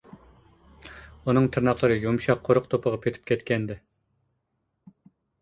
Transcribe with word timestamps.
ئۇنىڭ 1.27 1.49
تىرناقلىرى 1.55 1.97
يۇمشاق، 2.07 2.41
قۇرۇق 2.49 2.67
توپىغا 2.73 3.01
پېتىپ 3.05 3.29
كەتكەنىدى. 3.33 3.79